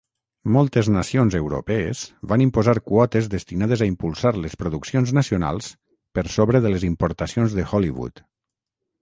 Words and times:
Moltes 0.53 0.87
nacions 0.93 1.35
europees 1.39 2.01
van 2.31 2.43
imposar 2.45 2.75
quotes 2.91 3.27
destinades 3.33 3.83
a 3.83 3.89
impulsar 3.91 4.33
les 4.47 4.57
produccions 4.63 5.15
nacionals 5.19 5.69
per 6.19 6.27
sobre 6.39 6.65
de 6.67 6.75
les 6.75 6.89
importacions 6.91 7.57
de 7.61 7.69
Hollywood. 7.75 8.27